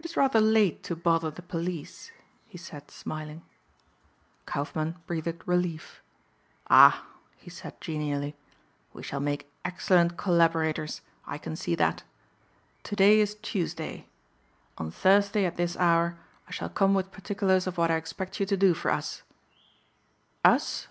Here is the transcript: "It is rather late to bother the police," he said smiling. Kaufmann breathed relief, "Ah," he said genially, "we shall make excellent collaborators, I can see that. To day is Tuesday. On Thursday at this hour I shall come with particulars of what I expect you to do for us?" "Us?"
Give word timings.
"It 0.00 0.04
is 0.04 0.16
rather 0.16 0.40
late 0.40 0.82
to 0.82 0.96
bother 0.96 1.30
the 1.30 1.42
police," 1.46 2.10
he 2.48 2.58
said 2.58 2.90
smiling. 2.90 3.44
Kaufmann 4.46 4.96
breathed 5.06 5.46
relief, 5.46 6.02
"Ah," 6.68 7.06
he 7.36 7.48
said 7.48 7.80
genially, 7.80 8.34
"we 8.92 9.04
shall 9.04 9.20
make 9.20 9.48
excellent 9.64 10.16
collaborators, 10.16 11.02
I 11.24 11.38
can 11.38 11.54
see 11.54 11.76
that. 11.76 12.02
To 12.82 12.96
day 12.96 13.20
is 13.20 13.36
Tuesday. 13.36 14.08
On 14.76 14.90
Thursday 14.90 15.44
at 15.44 15.54
this 15.56 15.76
hour 15.76 16.18
I 16.48 16.50
shall 16.50 16.68
come 16.68 16.92
with 16.92 17.12
particulars 17.12 17.68
of 17.68 17.78
what 17.78 17.92
I 17.92 17.96
expect 17.96 18.40
you 18.40 18.46
to 18.46 18.56
do 18.56 18.74
for 18.74 18.90
us?" 18.90 19.22
"Us?" 20.44 20.88